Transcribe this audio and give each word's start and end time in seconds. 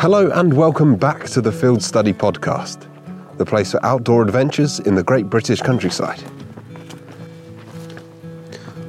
Hello 0.00 0.30
and 0.30 0.54
welcome 0.54 0.96
back 0.96 1.24
to 1.24 1.42
the 1.42 1.50
Fieldstudy 1.50 2.14
Podcast, 2.14 2.88
the 3.36 3.44
place 3.44 3.72
for 3.72 3.84
outdoor 3.84 4.22
adventures 4.22 4.80
in 4.80 4.94
the 4.94 5.02
great 5.02 5.28
British 5.28 5.60
countryside. 5.60 6.22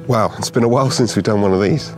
Wow, 0.06 0.32
it's 0.38 0.48
been 0.48 0.64
a 0.64 0.68
while 0.68 0.90
since 0.98 1.14
we've 1.14 1.22
done 1.22 1.42
one 1.42 1.52
of 1.52 1.60
these. 1.60 1.94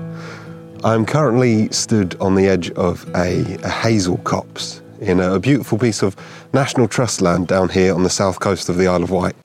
I'm 0.82 1.07
currently 1.07 1.68
stood 1.68 2.21
on 2.21 2.35
the 2.35 2.48
edge 2.48 2.72
of 2.72 3.08
a, 3.14 3.57
a 3.62 3.71
hazel 3.71 4.16
copse 4.25 4.82
in 4.98 5.21
a, 5.21 5.35
a 5.35 5.39
beautiful 5.39 5.79
piece 5.79 6.03
of 6.03 6.17
National 6.53 6.89
Trust 6.89 7.21
land 7.21 7.46
down 7.46 7.68
here 7.68 7.94
on 7.94 8.03
the 8.03 8.11
south 8.11 8.40
coast 8.40 8.68
of 8.68 8.79
the 8.79 8.89
Isle 8.89 9.04
of 9.04 9.12
Wight. 9.12 9.36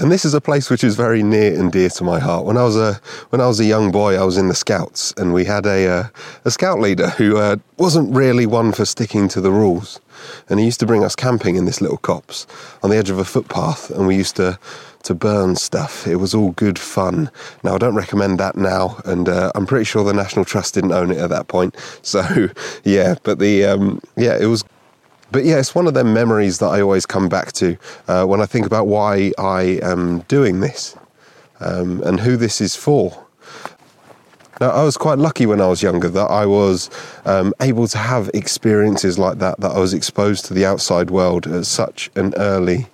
And 0.00 0.10
this 0.10 0.24
is 0.24 0.32
a 0.32 0.40
place 0.40 0.70
which 0.70 0.82
is 0.82 0.96
very 0.96 1.22
near 1.22 1.54
and 1.60 1.70
dear 1.70 1.90
to 1.90 2.04
my 2.04 2.18
heart. 2.18 2.46
When 2.46 2.56
I 2.56 2.62
was 2.62 2.74
a 2.74 2.94
when 3.28 3.42
I 3.42 3.46
was 3.46 3.60
a 3.60 3.66
young 3.66 3.92
boy, 3.92 4.18
I 4.18 4.24
was 4.24 4.38
in 4.38 4.48
the 4.48 4.54
Scouts, 4.54 5.12
and 5.18 5.34
we 5.34 5.44
had 5.44 5.66
a 5.66 5.86
uh, 5.86 6.08
a 6.46 6.50
scout 6.50 6.80
leader 6.80 7.10
who 7.10 7.36
uh, 7.36 7.56
wasn't 7.76 8.14
really 8.16 8.46
one 8.46 8.72
for 8.72 8.86
sticking 8.86 9.28
to 9.28 9.42
the 9.42 9.52
rules. 9.52 10.00
And 10.48 10.58
he 10.58 10.64
used 10.64 10.80
to 10.80 10.86
bring 10.86 11.04
us 11.04 11.14
camping 11.14 11.56
in 11.56 11.66
this 11.66 11.82
little 11.82 11.98
copse 11.98 12.46
on 12.82 12.88
the 12.88 12.96
edge 12.96 13.10
of 13.10 13.18
a 13.18 13.26
footpath, 13.26 13.90
and 13.90 14.06
we 14.06 14.16
used 14.16 14.36
to 14.36 14.58
to 15.02 15.14
burn 15.14 15.56
stuff. 15.56 16.06
It 16.06 16.16
was 16.16 16.34
all 16.34 16.52
good 16.52 16.78
fun. 16.78 17.30
Now 17.62 17.74
I 17.74 17.78
don't 17.78 17.94
recommend 17.94 18.40
that 18.40 18.56
now, 18.56 19.02
and 19.04 19.28
uh, 19.28 19.52
I'm 19.54 19.66
pretty 19.66 19.84
sure 19.84 20.02
the 20.02 20.14
National 20.14 20.46
Trust 20.46 20.74
didn't 20.74 20.92
own 20.92 21.10
it 21.10 21.18
at 21.18 21.28
that 21.28 21.48
point. 21.48 21.76
So 22.00 22.48
yeah, 22.84 23.16
but 23.22 23.38
the 23.38 23.66
um, 23.66 24.00
yeah, 24.16 24.38
it 24.38 24.46
was 24.46 24.64
but 25.32 25.44
yeah, 25.44 25.58
it's 25.58 25.74
one 25.74 25.86
of 25.86 25.94
them 25.94 26.12
memories 26.12 26.58
that 26.58 26.68
I 26.68 26.80
always 26.80 27.06
come 27.06 27.28
back 27.28 27.52
to 27.52 27.76
uh, 28.08 28.24
when 28.24 28.40
I 28.40 28.46
think 28.46 28.66
about 28.66 28.86
why 28.86 29.32
I 29.38 29.78
am 29.82 30.20
doing 30.20 30.60
this 30.60 30.96
um, 31.60 32.02
and 32.02 32.20
who 32.20 32.36
this 32.36 32.60
is 32.60 32.74
for. 32.74 33.26
Now, 34.60 34.70
I 34.70 34.84
was 34.84 34.98
quite 34.98 35.18
lucky 35.18 35.46
when 35.46 35.60
I 35.60 35.68
was 35.68 35.82
younger 35.82 36.10
that 36.10 36.30
I 36.30 36.44
was 36.44 36.90
um, 37.24 37.54
able 37.62 37.88
to 37.88 37.96
have 37.96 38.30
experiences 38.34 39.18
like 39.18 39.38
that, 39.38 39.58
that 39.60 39.70
I 39.70 39.78
was 39.78 39.94
exposed 39.94 40.44
to 40.46 40.54
the 40.54 40.66
outside 40.66 41.10
world 41.10 41.46
at 41.46 41.64
such 41.64 42.10
an 42.14 42.34
early 42.36 42.88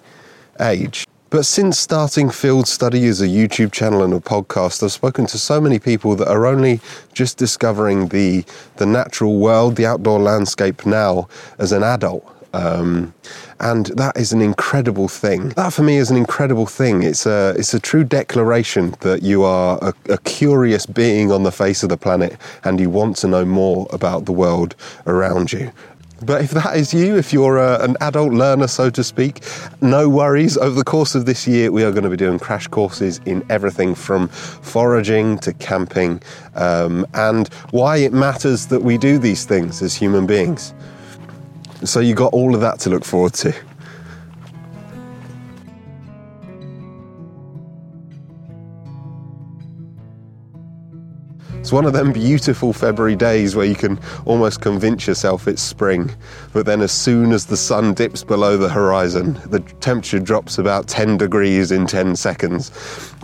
age. 0.61 1.07
But 1.29 1.45
since 1.45 1.77
starting 1.79 2.29
Fieldstudy 2.29 3.09
as 3.09 3.21
a 3.21 3.27
YouTube 3.27 3.73
channel 3.73 4.05
and 4.05 4.15
a 4.15 4.21
podcast, 4.21 4.83
I've 4.83 4.93
spoken 4.93 5.27
to 5.27 5.39
so 5.39 5.61
many 5.61 5.81
people 5.81 6.15
that 6.17 6.29
are 6.29 6.47
only 6.47 6.81
just 7.15 7.37
discovering 7.37 8.09
the 8.09 8.45
the 8.77 8.87
natural 8.87 9.39
world, 9.39 9.75
the 9.75 9.87
outdoor 9.87 10.21
landscape 10.21 10.87
now 10.87 11.29
as 11.59 11.73
an 11.73 11.83
adult. 11.83 12.33
Um, 12.53 13.13
and 13.59 13.87
that 13.87 14.17
is 14.17 14.33
an 14.33 14.41
incredible 14.41 15.09
thing. 15.09 15.51
That 15.51 15.73
for 15.73 15.83
me 15.83 15.97
is 15.97 16.11
an 16.11 16.17
incredible 16.17 16.65
thing. 16.65 17.03
It's 17.03 17.27
a 17.27 17.55
it's 17.59 17.75
a 17.75 17.81
true 17.81 18.05
declaration 18.05 18.95
that 19.01 19.25
you 19.25 19.43
are 19.43 19.79
a, 19.83 20.13
a 20.13 20.19
curious 20.19 20.87
being 20.87 21.33
on 21.33 21.43
the 21.43 21.53
face 21.53 21.83
of 21.83 21.89
the 21.89 21.97
planet, 21.97 22.37
and 22.63 22.79
you 22.79 22.89
want 22.89 23.17
to 23.17 23.27
know 23.27 23.45
more 23.45 23.89
about 23.91 24.27
the 24.27 24.33
world 24.33 24.77
around 25.07 25.53
you. 25.53 25.73
But 26.23 26.43
if 26.43 26.51
that 26.53 26.77
is 26.77 26.95
you, 26.95 27.17
if 27.17 27.33
you're 27.33 27.59
a, 27.59 27.75
uh, 27.75 27.79
an 27.83 27.97
adult 28.01 28.33
learner, 28.33 28.69
so 28.69 28.89
to 28.89 29.05
speak, 29.05 29.43
no 29.83 30.09
worries. 30.09 30.57
Over 30.57 30.75
the 30.75 30.85
course 30.85 31.15
of 31.15 31.27
this 31.27 31.47
year, 31.47 31.71
we 31.71 31.85
are 31.85 31.91
going 31.91 32.05
to 32.05 32.11
be 32.11 32.17
doing 32.17 32.39
crash 32.39 32.67
courses 32.69 33.21
in 33.27 33.45
everything 33.51 33.95
from 33.95 34.29
foraging 34.29 35.39
to 35.41 35.53
camping 35.53 36.23
um, 36.55 37.07
and 37.13 37.49
why 37.71 37.99
it 37.99 38.15
matters 38.15 38.67
that 38.69 38.83
we 38.83 38.97
do 38.97 39.19
these 39.19 39.45
things 39.45 39.83
as 39.83 39.95
human 39.95 40.27
beings. 40.27 40.73
So 41.85 42.01
you 42.01 42.15
got 42.15 42.33
all 42.33 42.55
of 42.55 42.63
that 42.63 42.79
to 42.81 42.91
look 42.91 43.05
forward 43.05 43.35
to. 43.35 43.55
It's 51.67 51.73
one 51.73 51.85
of 51.85 51.93
them 51.93 52.13
beautiful 52.13 52.73
February 52.73 53.17
days 53.17 53.57
where 53.57 53.67
you 53.67 53.75
can 53.75 53.99
almost 54.25 54.61
convince 54.61 55.05
yourself 55.09 55.49
it's 55.49 55.61
spring. 55.61 56.15
But 56.53 56.65
then, 56.65 56.81
as 56.81 56.93
soon 56.93 57.33
as 57.33 57.47
the 57.47 57.57
sun 57.57 57.93
dips 57.93 58.23
below 58.23 58.57
the 58.57 58.69
horizon, 58.69 59.41
the 59.47 59.59
temperature 59.81 60.21
drops 60.21 60.59
about 60.59 60.87
10 60.87 61.17
degrees 61.17 61.73
in 61.73 61.89
10 61.89 62.15
seconds. 62.15 62.71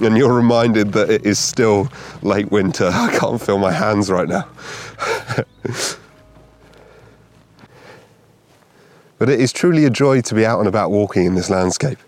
And 0.00 0.19
you're 0.19 0.34
reminded 0.34 0.92
that 0.94 1.08
it 1.08 1.25
is 1.25 1.38
still 1.38 1.88
late 2.22 2.50
winter. 2.50 2.86
I 2.92 3.16
can't 3.16 3.41
feel 3.41 3.58
my 3.58 3.70
hands 3.70 4.10
right 4.10 4.26
now. 4.26 4.48
but 9.19 9.28
it 9.28 9.41
is 9.41 9.53
truly 9.53 9.84
a 9.84 9.91
joy 9.91 10.20
to 10.20 10.34
be 10.34 10.44
out 10.44 10.59
and 10.59 10.66
about 10.66 10.91
walking 10.91 11.26
in 11.26 11.36
this 11.36 11.48
landscape. 11.48 12.00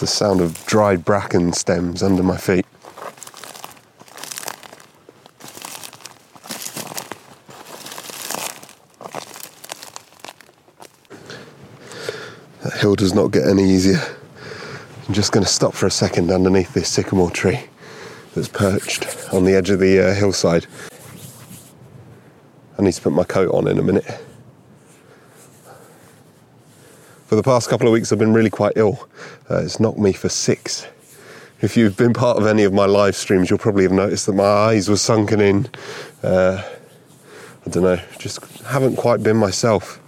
The 0.00 0.06
sound 0.06 0.40
of 0.40 0.64
dried 0.66 1.04
bracken 1.04 1.52
stems 1.52 2.02
under 2.02 2.22
my 2.22 2.36
feet. 2.36 2.64
That 12.62 12.78
hill 12.80 12.94
does 12.94 13.14
not 13.14 13.32
get 13.32 13.46
any 13.46 13.64
easier. 13.64 14.00
I'm 15.08 15.14
just 15.14 15.32
going 15.32 15.44
to 15.44 15.50
stop 15.50 15.74
for 15.74 15.86
a 15.86 15.90
second 15.90 16.30
underneath 16.30 16.74
this 16.74 16.88
sycamore 16.88 17.30
tree 17.30 17.60
that's 18.34 18.48
perched 18.48 19.06
on 19.32 19.44
the 19.44 19.54
edge 19.54 19.70
of 19.70 19.80
the 19.80 20.10
uh, 20.10 20.14
hillside. 20.14 20.66
I 22.78 22.82
need 22.82 22.92
to 22.92 23.00
put 23.00 23.12
my 23.12 23.24
coat 23.24 23.52
on 23.52 23.66
in 23.66 23.78
a 23.78 23.82
minute 23.82 24.06
for 27.28 27.36
the 27.36 27.42
past 27.42 27.68
couple 27.68 27.86
of 27.86 27.92
weeks, 27.92 28.10
I've 28.10 28.18
been 28.18 28.32
really 28.32 28.48
quite 28.48 28.72
ill. 28.76 29.06
Uh, 29.50 29.58
it's 29.58 29.78
knocked 29.78 29.98
me 29.98 30.14
for 30.14 30.30
six. 30.30 30.86
If 31.60 31.76
you've 31.76 31.94
been 31.94 32.14
part 32.14 32.38
of 32.38 32.46
any 32.46 32.64
of 32.64 32.72
my 32.72 32.86
live 32.86 33.14
streams, 33.14 33.50
you'll 33.50 33.58
probably 33.58 33.82
have 33.82 33.92
noticed 33.92 34.24
that 34.26 34.32
my 34.32 34.44
eyes 34.44 34.88
were 34.88 34.96
sunken 34.96 35.38
in. 35.38 35.68
Uh, 36.22 36.66
I 37.66 37.70
don't 37.70 37.82
know, 37.82 38.00
just 38.18 38.42
haven't 38.62 38.96
quite 38.96 39.22
been 39.22 39.36
myself. 39.36 40.00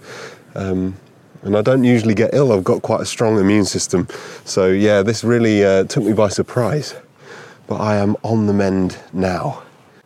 Um, 0.55 0.97
and 1.43 1.55
I 1.55 1.61
don't 1.61 1.83
usually 1.83 2.15
get 2.15 2.33
ill. 2.33 2.51
I've 2.51 2.63
got 2.63 2.81
quite 2.81 3.01
a 3.01 3.05
strong 3.05 3.37
immune 3.37 3.65
system. 3.65 4.07
So, 4.43 4.69
yeah, 4.69 5.03
this 5.03 5.23
really 5.23 5.63
uh, 5.63 5.83
took 5.83 6.03
me 6.03 6.13
by 6.13 6.29
surprise. 6.29 6.95
But 7.67 7.81
I 7.81 7.97
am 7.97 8.17
on 8.23 8.47
the 8.47 8.53
mend 8.53 8.97
now. 9.13 9.61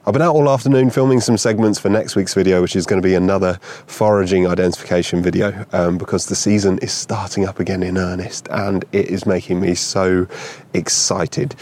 I've 0.08 0.14
been 0.14 0.22
out 0.22 0.36
all 0.36 0.52
afternoon 0.52 0.92
filming 0.92 1.20
some 1.20 1.36
segments 1.36 1.80
for 1.80 1.90
next 1.90 2.16
week's 2.16 2.36
video, 2.36 2.62
which 2.62 2.76
is 2.76 2.86
going 2.86 3.02
to 3.02 3.08
be 3.08 3.16
another 3.16 3.58
foraging 3.88 4.46
identification 4.46 5.24
video 5.24 5.66
um, 5.74 5.98
because 5.98 6.28
the 6.28 6.36
season 6.36 6.78
is 6.84 6.94
starting 6.94 7.48
up 7.48 7.60
again 7.60 7.82
in 7.82 7.98
earnest 7.98 8.48
and 8.52 8.86
it 8.92 9.08
is 9.08 9.26
making 9.26 9.60
me 9.60 9.74
so 9.74 10.28
excited 10.76 11.56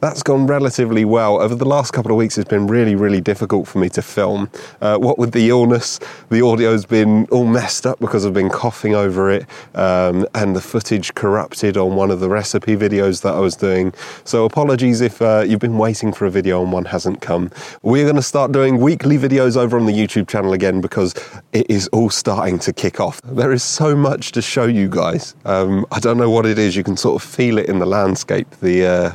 that's 0.00 0.22
gone 0.22 0.46
relatively 0.46 1.04
well. 1.04 1.40
Over 1.40 1.54
the 1.54 1.64
last 1.64 1.92
couple 1.92 2.10
of 2.12 2.16
weeks, 2.16 2.38
it's 2.38 2.48
been 2.48 2.66
really, 2.66 2.94
really 2.94 3.20
difficult 3.20 3.66
for 3.66 3.78
me 3.78 3.88
to 3.90 4.02
film. 4.02 4.50
Uh, 4.80 4.96
what 4.96 5.18
with 5.18 5.32
the 5.32 5.48
illness, 5.48 5.98
the 6.30 6.40
audio's 6.40 6.86
been 6.86 7.26
all 7.26 7.46
messed 7.46 7.86
up 7.86 7.98
because 7.98 8.24
I've 8.24 8.34
been 8.34 8.50
coughing 8.50 8.94
over 8.94 9.30
it, 9.30 9.46
um, 9.74 10.26
and 10.34 10.54
the 10.54 10.60
footage 10.60 11.14
corrupted 11.14 11.76
on 11.76 11.96
one 11.96 12.10
of 12.10 12.20
the 12.20 12.28
recipe 12.28 12.76
videos 12.76 13.22
that 13.22 13.34
I 13.34 13.40
was 13.40 13.56
doing. 13.56 13.92
So 14.24 14.44
apologies 14.44 15.00
if 15.00 15.20
uh, 15.20 15.44
you've 15.46 15.60
been 15.60 15.78
waiting 15.78 16.12
for 16.12 16.26
a 16.26 16.30
video 16.30 16.62
and 16.62 16.72
one 16.72 16.84
hasn't 16.84 17.20
come. 17.20 17.50
We're 17.82 18.04
going 18.04 18.16
to 18.16 18.22
start 18.22 18.52
doing 18.52 18.78
weekly 18.78 19.18
videos 19.18 19.56
over 19.56 19.78
on 19.78 19.86
the 19.86 19.92
YouTube 19.92 20.28
channel 20.28 20.52
again 20.52 20.80
because 20.80 21.14
it 21.52 21.68
is 21.68 21.88
all 21.88 22.10
starting 22.10 22.58
to 22.60 22.72
kick 22.72 23.00
off. 23.00 23.20
There 23.22 23.52
is 23.52 23.62
so 23.62 23.96
much 23.96 24.32
to 24.32 24.42
show 24.42 24.66
you 24.66 24.88
guys. 24.88 25.34
Um, 25.44 25.86
I 25.90 25.98
don't 25.98 26.18
know 26.18 26.30
what 26.30 26.46
it 26.46 26.58
is. 26.58 26.76
You 26.76 26.84
can 26.84 26.96
sort 26.96 27.20
of 27.20 27.28
feel 27.28 27.58
it 27.58 27.68
in 27.68 27.78
the 27.78 27.86
landscape. 27.86 28.48
The 28.60 28.86
uh, 28.86 29.12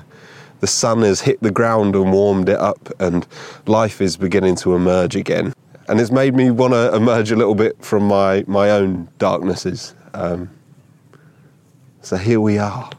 the 0.64 0.68
sun 0.68 1.02
has 1.02 1.20
hit 1.20 1.42
the 1.42 1.52
ground 1.52 1.94
and 1.94 2.14
warmed 2.14 2.48
it 2.48 2.58
up, 2.58 2.90
and 3.02 3.28
life 3.66 4.00
is 4.00 4.16
beginning 4.16 4.56
to 4.56 4.76
emerge 4.76 5.14
again. 5.14 5.52
And 5.90 6.00
it's 6.00 6.10
made 6.10 6.36
me 6.36 6.52
want 6.52 6.72
to 6.72 6.96
emerge 6.96 7.32
a 7.32 7.36
little 7.36 7.54
bit 7.54 7.84
from 7.84 8.08
my, 8.08 8.46
my 8.48 8.70
own 8.70 9.10
darknesses. 9.18 9.94
Um, 10.14 10.50
so 12.02 12.16
here 12.16 12.40
we 12.40 12.60
are. 12.60 12.90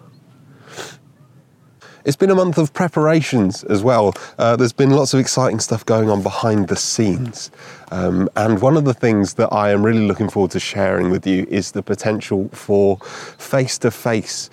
It's 2.04 2.16
been 2.16 2.28
a 2.28 2.34
month 2.34 2.58
of 2.58 2.74
preparations 2.74 3.64
as 3.64 3.82
well. 3.82 4.12
Uh, 4.36 4.56
there's 4.56 4.74
been 4.74 4.90
lots 4.90 5.14
of 5.14 5.20
exciting 5.20 5.58
stuff 5.58 5.86
going 5.86 6.10
on 6.10 6.22
behind 6.22 6.68
the 6.68 6.76
scenes. 6.76 7.50
Um, 7.94 8.28
and 8.34 8.60
one 8.60 8.76
of 8.76 8.84
the 8.84 8.92
things 8.92 9.34
that 9.34 9.52
I 9.52 9.70
am 9.70 9.84
really 9.84 10.04
looking 10.04 10.28
forward 10.28 10.50
to 10.50 10.58
sharing 10.58 11.10
with 11.10 11.24
you 11.28 11.46
is 11.48 11.70
the 11.70 11.82
potential 11.82 12.48
for 12.48 12.98
face 13.38 13.78
to 13.78 13.92
face 13.92 14.50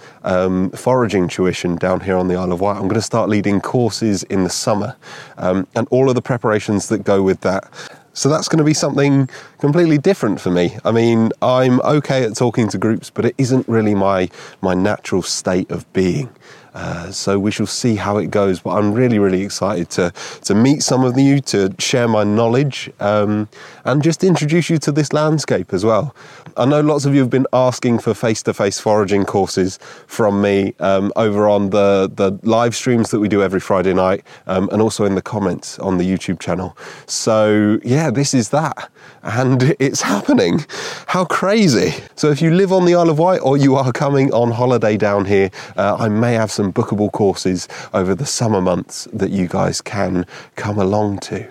foraging 0.75 1.27
tuition 1.27 1.75
down 1.75 2.01
here 2.01 2.17
on 2.17 2.27
the 2.27 2.35
Isle 2.35 2.51
of 2.51 2.61
Wight. 2.61 2.75
I'm 2.75 2.83
going 2.83 2.93
to 2.93 3.01
start 3.01 3.29
leading 3.29 3.59
courses 3.59 4.21
in 4.23 4.43
the 4.43 4.49
summer 4.51 4.95
um, 5.39 5.65
and 5.73 5.87
all 5.89 6.07
of 6.07 6.13
the 6.13 6.21
preparations 6.21 6.87
that 6.89 6.99
go 6.99 7.23
with 7.23 7.41
that. 7.41 7.67
So 8.13 8.29
that's 8.29 8.47
going 8.47 8.59
to 8.59 8.63
be 8.63 8.75
something 8.75 9.27
completely 9.57 9.97
different 9.97 10.39
for 10.39 10.51
me. 10.51 10.77
I 10.85 10.91
mean, 10.91 11.31
I'm 11.41 11.81
okay 11.81 12.23
at 12.23 12.35
talking 12.35 12.67
to 12.69 12.77
groups, 12.77 13.09
but 13.09 13.25
it 13.25 13.33
isn't 13.39 13.67
really 13.67 13.95
my 13.95 14.29
my 14.61 14.75
natural 14.75 15.23
state 15.23 15.71
of 15.71 15.91
being. 15.93 16.29
Uh, 16.73 17.11
so 17.11 17.37
we 17.37 17.51
shall 17.51 17.65
see 17.65 17.95
how 17.95 18.17
it 18.17 18.31
goes. 18.31 18.59
But 18.61 18.71
I'm 18.71 18.93
really, 18.93 19.19
really 19.19 19.41
excited 19.41 19.89
to 19.91 20.11
to 20.43 20.55
meet 20.55 20.83
some 20.83 21.03
of 21.03 21.17
you, 21.17 21.41
to 21.41 21.73
share 21.79 22.07
my 22.07 22.23
knowledge, 22.23 22.89
um, 22.99 23.49
and 23.85 24.01
just 24.01 24.23
introduce 24.23 24.69
you 24.69 24.77
to 24.79 24.91
this 24.91 25.11
landscape 25.13 25.73
as 25.73 25.83
well. 25.83 26.15
I 26.57 26.65
know 26.65 26.81
lots 26.81 27.05
of 27.05 27.13
you 27.13 27.21
have 27.21 27.29
been 27.29 27.47
asking 27.53 27.99
for 27.99 28.13
face-to-face 28.13 28.79
foraging 28.79 29.25
courses 29.25 29.79
from 30.07 30.41
me 30.41 30.73
um, 30.79 31.11
over 31.15 31.47
on 31.47 31.69
the 31.71 32.11
the 32.13 32.39
live 32.43 32.75
streams 32.75 33.11
that 33.11 33.19
we 33.19 33.27
do 33.27 33.41
every 33.41 33.59
Friday 33.59 33.93
night, 33.93 34.23
um, 34.47 34.69
and 34.71 34.81
also 34.81 35.05
in 35.05 35.15
the 35.15 35.21
comments 35.21 35.79
on 35.79 35.97
the 35.97 36.03
YouTube 36.03 36.39
channel. 36.39 36.77
So 37.05 37.79
yeah, 37.83 38.11
this 38.11 38.33
is 38.33 38.49
that, 38.49 38.89
and 39.23 39.75
it's 39.79 40.01
happening. 40.01 40.65
How 41.07 41.25
crazy! 41.25 41.93
So 42.15 42.29
if 42.29 42.41
you 42.41 42.51
live 42.51 42.71
on 42.71 42.85
the 42.85 42.95
Isle 42.95 43.09
of 43.09 43.19
Wight 43.19 43.41
or 43.41 43.57
you 43.57 43.75
are 43.75 43.91
coming 43.91 44.31
on 44.33 44.51
holiday 44.51 44.97
down 44.97 45.25
here, 45.25 45.49
uh, 45.75 45.95
I 45.99 46.07
may 46.09 46.33
have 46.33 46.51
some 46.51 46.60
bookable 46.69 47.11
courses 47.11 47.67
over 47.93 48.13
the 48.13 48.25
summer 48.25 48.61
months 48.61 49.07
that 49.13 49.31
you 49.31 49.47
guys 49.47 49.81
can 49.81 50.25
come 50.55 50.77
along 50.77 51.19
to. 51.19 51.49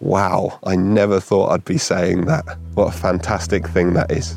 Wow, 0.00 0.58
I 0.64 0.76
never 0.76 1.20
thought 1.20 1.52
I'd 1.52 1.64
be 1.64 1.78
saying 1.78 2.26
that. 2.26 2.44
What 2.74 2.94
a 2.94 2.98
fantastic 2.98 3.66
thing 3.68 3.94
that 3.94 4.10
is. 4.10 4.36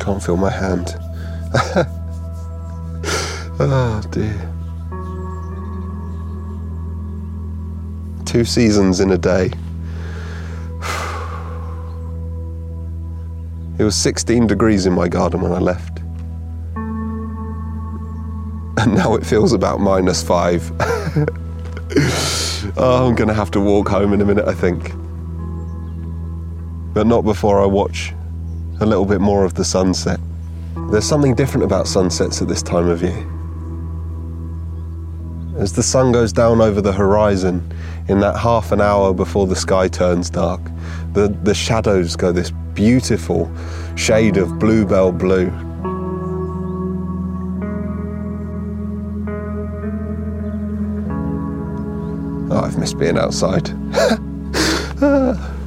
Can't 0.00 0.22
feel 0.22 0.36
my 0.36 0.50
hand. 0.50 0.94
oh 3.60 4.00
dear. 4.10 4.54
Two 8.24 8.44
seasons 8.44 9.00
in 9.00 9.10
a 9.10 9.18
day. 9.18 9.50
It 13.78 13.84
was 13.84 13.94
16 13.94 14.48
degrees 14.48 14.86
in 14.86 14.92
my 14.92 15.08
garden 15.08 15.40
when 15.40 15.52
I 15.52 15.60
left. 15.60 16.00
And 18.78 18.94
now 18.94 19.14
it 19.14 19.24
feels 19.24 19.52
about 19.52 19.80
minus 19.80 20.20
five. 20.22 20.70
oh, 22.76 23.06
I'm 23.08 23.14
going 23.14 23.28
to 23.28 23.34
have 23.34 23.52
to 23.52 23.60
walk 23.60 23.88
home 23.88 24.12
in 24.12 24.20
a 24.20 24.24
minute, 24.24 24.46
I 24.48 24.54
think. 24.54 24.92
But 26.92 27.06
not 27.06 27.22
before 27.22 27.62
I 27.62 27.66
watch 27.66 28.12
a 28.80 28.86
little 28.86 29.04
bit 29.04 29.20
more 29.20 29.44
of 29.44 29.54
the 29.54 29.64
sunset. 29.64 30.18
There's 30.90 31.06
something 31.06 31.36
different 31.36 31.64
about 31.64 31.86
sunsets 31.86 32.42
at 32.42 32.48
this 32.48 32.62
time 32.62 32.88
of 32.88 33.02
year. 33.02 33.37
As 35.58 35.72
the 35.72 35.82
sun 35.82 36.12
goes 36.12 36.32
down 36.32 36.60
over 36.60 36.80
the 36.80 36.92
horizon 36.92 37.68
in 38.06 38.20
that 38.20 38.36
half 38.36 38.70
an 38.70 38.80
hour 38.80 39.12
before 39.12 39.48
the 39.48 39.56
sky 39.56 39.88
turns 39.88 40.30
dark, 40.30 40.60
the, 41.14 41.36
the 41.42 41.52
shadows 41.52 42.14
go 42.14 42.30
this 42.30 42.52
beautiful 42.74 43.50
shade 43.96 44.36
of 44.36 44.56
bluebell 44.60 45.10
blue. 45.10 45.50
Oh, 52.50 52.60
I've 52.64 52.78
missed 52.78 52.98
being 52.98 53.18
outside. 53.18 53.70
Ah. 55.00 55.57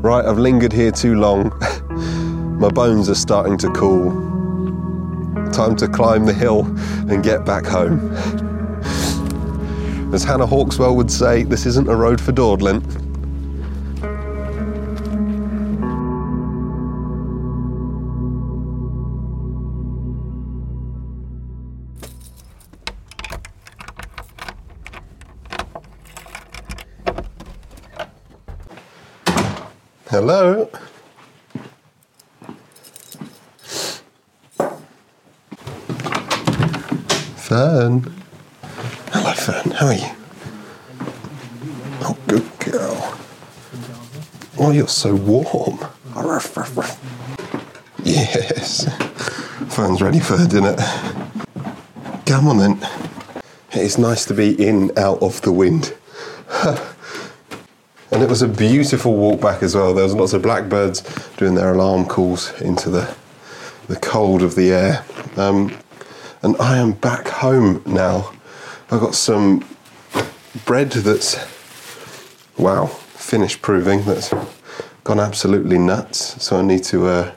Right, 0.00 0.24
I've 0.24 0.38
lingered 0.38 0.72
here 0.72 0.92
too 0.92 1.16
long. 1.16 1.50
My 2.60 2.68
bones 2.68 3.10
are 3.10 3.16
starting 3.16 3.58
to 3.58 3.70
cool. 3.72 4.12
Time 5.52 5.74
to 5.74 5.88
climb 5.88 6.24
the 6.24 6.32
hill 6.32 6.66
and 7.10 7.24
get 7.24 7.44
back 7.44 7.66
home. 7.66 8.14
As 10.14 10.22
Hannah 10.22 10.46
Hauxwell 10.46 10.94
would 10.94 11.10
say, 11.10 11.42
this 11.42 11.66
isn't 11.66 11.88
a 11.88 11.96
road 11.96 12.20
for 12.20 12.30
dawdling. 12.30 12.80
Hello. 30.20 30.68
Fern. 37.36 38.12
Hello, 39.12 39.32
Fern. 39.34 39.70
How 39.70 39.86
are 39.86 39.94
you? 39.94 40.10
Oh, 42.00 42.18
good 42.26 42.50
girl. 42.58 43.16
Oh, 44.58 44.72
you're 44.72 44.88
so 44.88 45.14
warm. 45.14 45.78
Yes. 48.02 48.92
Fern's 49.72 50.02
ready 50.02 50.18
for 50.18 50.36
dinner. 50.48 50.74
Come 52.26 52.48
on 52.48 52.58
then. 52.58 52.88
It's 53.70 53.98
nice 53.98 54.24
to 54.24 54.34
be 54.34 54.50
in, 54.66 54.90
out 54.98 55.22
of 55.22 55.40
the 55.42 55.52
wind. 55.52 55.94
and 58.18 58.24
it 58.24 58.28
was 58.28 58.42
a 58.42 58.48
beautiful 58.48 59.14
walk 59.14 59.40
back 59.40 59.62
as 59.62 59.76
well. 59.76 59.94
There 59.94 60.02
was 60.02 60.12
lots 60.12 60.32
of 60.32 60.42
blackbirds 60.42 61.02
doing 61.36 61.54
their 61.54 61.72
alarm 61.72 62.04
calls 62.04 62.50
into 62.60 62.90
the 62.90 63.14
the 63.86 63.94
cold 63.94 64.42
of 64.42 64.56
the 64.56 64.72
air. 64.72 65.04
Um, 65.36 65.72
and 66.42 66.56
I 66.56 66.78
am 66.78 66.94
back 66.94 67.28
home 67.28 67.80
now. 67.86 68.32
I've 68.90 68.98
got 68.98 69.14
some 69.14 69.64
bread 70.66 70.90
that's, 70.90 71.36
wow, 72.58 72.86
finished 72.86 73.62
proving 73.62 74.04
that's 74.04 74.34
gone 75.04 75.20
absolutely 75.20 75.78
nuts. 75.78 76.42
So 76.42 76.58
I 76.58 76.62
need 76.62 76.82
to 76.84 77.06
uh, 77.06 77.32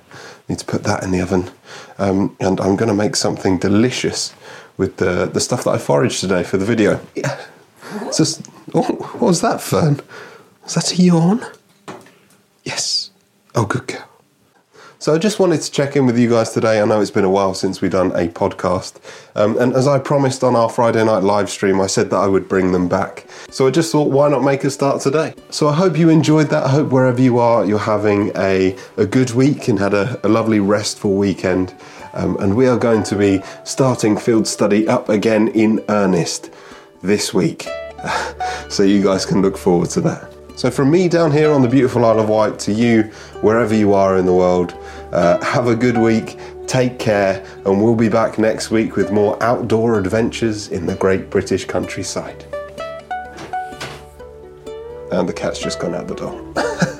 need 0.50 0.58
to 0.58 0.66
put 0.66 0.84
that 0.86 1.04
in 1.04 1.12
the 1.12 1.22
oven, 1.22 1.52
um, 2.00 2.36
and 2.40 2.60
I'm 2.60 2.76
going 2.76 2.90
to 2.90 2.96
make 2.96 3.16
something 3.16 3.60
delicious 3.60 4.34
with 4.78 4.98
the 4.98 5.30
the 5.32 5.42
stuff 5.42 5.64
that 5.66 5.76
I 5.76 5.78
foraged 5.78 6.22
today 6.22 6.42
for 6.42 6.58
the 6.58 6.66
video. 6.66 7.00
Yeah. 7.14 7.40
Just, 8.18 8.48
oh, 8.74 8.82
what 8.82 9.22
was 9.22 9.42
that, 9.42 9.62
Fern? 9.62 10.00
Is 10.72 10.76
that 10.76 10.98
a 10.98 11.04
yawn? 11.04 11.46
Yes. 12.64 13.12
Oh, 13.56 13.66
good 13.66 13.88
girl. 13.88 14.08
So 15.00 15.14
I 15.14 15.18
just 15.18 15.38
wanted 15.38 15.60
to 15.60 15.70
check 15.70 15.98
in 15.98 16.06
with 16.06 16.18
you 16.18 16.30
guys 16.30 16.52
today. 16.52 16.80
I 16.80 16.86
know 16.86 17.02
it's 17.02 17.12
been 17.12 17.26
a 17.26 17.30
while 17.30 17.54
since 17.54 17.82
we've 17.82 17.92
done 17.92 18.14
a 18.14 18.30
podcast. 18.30 19.02
Um, 19.36 19.58
and 19.58 19.74
as 19.74 19.86
I 19.86 20.00
promised 20.00 20.46
on 20.46 20.56
our 20.56 20.70
Friday 20.70 21.04
night 21.04 21.24
live 21.24 21.50
stream, 21.50 21.82
I 21.82 21.88
said 21.88 22.10
that 22.12 22.16
I 22.16 22.28
would 22.28 22.48
bring 22.48 22.72
them 22.72 22.88
back. 22.88 23.26
So 23.50 23.68
I 23.68 23.72
just 23.72 23.92
thought, 23.92 24.12
why 24.12 24.30
not 24.30 24.46
make 24.46 24.64
a 24.64 24.70
start 24.70 25.02
today? 25.02 25.34
So 25.50 25.68
I 25.68 25.74
hope 25.74 25.98
you 25.98 26.08
enjoyed 26.08 26.48
that. 26.52 26.64
I 26.64 26.70
hope 26.70 26.90
wherever 26.90 27.20
you 27.20 27.38
are, 27.40 27.66
you're 27.66 27.78
having 27.78 28.32
a, 28.38 28.74
a 28.96 29.06
good 29.06 29.32
week 29.32 29.68
and 29.68 29.78
had 29.78 29.94
a, 29.94 30.26
a 30.26 30.30
lovely 30.30 30.62
restful 30.62 31.16
weekend. 31.16 31.76
Um, 32.14 32.38
and 32.38 32.56
we 32.56 32.68
are 32.68 32.78
going 32.78 33.04
to 33.04 33.18
be 33.18 33.42
starting 33.66 34.16
field 34.16 34.48
study 34.48 34.88
up 34.88 35.10
again 35.10 35.50
in 35.50 35.84
earnest 35.90 36.50
this 37.02 37.34
week. 37.34 37.68
so 38.70 38.84
you 38.84 39.04
guys 39.04 39.26
can 39.26 39.42
look 39.42 39.58
forward 39.58 39.90
to 39.90 40.00
that. 40.00 40.31
So, 40.56 40.70
from 40.70 40.92
me 40.92 41.08
down 41.08 41.32
here 41.32 41.52
on 41.52 41.62
the 41.62 41.68
beautiful 41.68 42.06
Isle 42.06 42.20
of 42.20 42.30
Wight 42.30 42.60
to 42.60 42.72
you, 42.72 43.04
wherever 43.42 43.74
you 43.74 43.94
are 43.94 44.18
in 44.18 44.26
the 44.26 44.34
world, 44.34 44.76
uh, 45.12 45.44
have 45.44 45.68
a 45.68 45.76
good 45.76 45.98
week, 45.98 46.38
take 46.68 47.00
care, 47.00 47.44
and 47.66 47.82
we'll 47.82 47.96
be 47.96 48.10
back 48.10 48.38
next 48.38 48.70
week 48.70 48.96
with 48.96 49.12
more 49.12 49.42
outdoor 49.42 49.98
adventures 49.98 50.68
in 50.68 50.86
the 50.86 50.96
great 50.96 51.30
British 51.30 51.66
countryside. 51.66 52.46
And 55.12 55.28
the 55.28 55.34
cat's 55.34 55.60
just 55.60 55.80
gone 55.80 55.96
out 55.96 56.08
the 56.08 56.16
door. 56.16 56.54